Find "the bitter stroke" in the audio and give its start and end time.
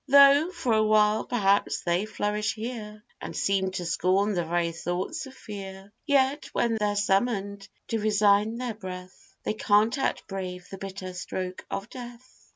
10.69-11.67